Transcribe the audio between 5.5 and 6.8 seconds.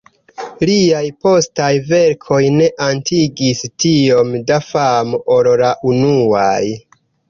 la unuaj.